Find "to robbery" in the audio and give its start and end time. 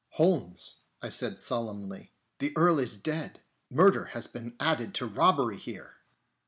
4.95-5.57